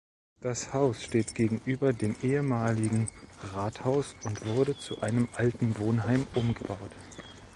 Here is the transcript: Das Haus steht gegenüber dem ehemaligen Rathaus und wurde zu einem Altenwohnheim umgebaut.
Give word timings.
Das 0.39 0.73
Haus 0.73 1.03
steht 1.03 1.35
gegenüber 1.35 1.93
dem 1.93 2.15
ehemaligen 2.23 3.07
Rathaus 3.53 4.15
und 4.23 4.43
wurde 4.47 4.75
zu 4.75 4.99
einem 5.01 5.29
Altenwohnheim 5.35 6.25
umgebaut. 6.33 6.89